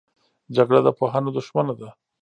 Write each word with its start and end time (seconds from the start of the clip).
جګړه 0.55 0.79
د 0.83 0.87
پوهانو 0.97 1.29
دښمنه 1.37 1.73
ده 1.79 1.89